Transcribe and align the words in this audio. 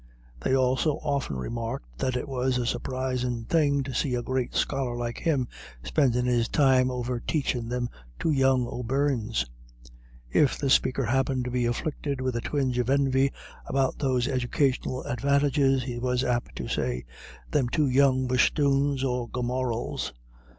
They 0.39 0.55
also 0.55 0.93
often 1.03 1.35
remarked 1.37 1.99
that 1.99 2.15
it 2.15 2.27
was 2.27 2.57
"a 2.57 2.65
surprisin' 2.65 3.45
thing 3.45 3.83
to 3.83 3.93
see 3.93 4.15
a 4.15 4.23
great 4.23 4.55
scholar 4.55 4.95
like 4.97 5.19
him 5.19 5.47
spendin' 5.83 6.25
his 6.25 6.49
time 6.49 6.89
over 6.89 7.19
taichin' 7.19 7.69
thim 7.69 7.87
two 8.17 8.31
young 8.31 8.65
O'Beirnes." 8.65 9.45
If 10.31 10.57
the 10.57 10.71
speaker 10.71 11.05
happened 11.05 11.45
to 11.45 11.51
be 11.51 11.67
afflicted 11.67 12.19
with 12.19 12.35
a 12.35 12.41
twinge 12.41 12.79
of 12.79 12.89
envy 12.89 13.31
about 13.67 13.99
those 13.99 14.27
educational 14.27 15.03
advantages, 15.03 15.83
he 15.83 15.99
was 15.99 16.23
apt 16.23 16.55
to 16.55 16.67
say 16.67 17.05
"thim 17.51 17.69
two 17.69 17.87
young 17.87 18.27
bosthoons" 18.27 19.03
or 19.03 19.29
"gomerals." 19.29 20.13